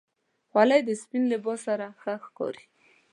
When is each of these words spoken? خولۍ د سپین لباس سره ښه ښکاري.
خولۍ 0.49 0.81
د 0.85 0.89
سپین 1.01 1.23
لباس 1.31 1.59
سره 1.67 1.85
ښه 2.01 2.13
ښکاري. 2.25 2.65